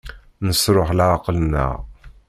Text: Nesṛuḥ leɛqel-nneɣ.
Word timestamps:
Nesṛuḥ 0.47 0.89
leɛqel-nneɣ. 0.97 1.73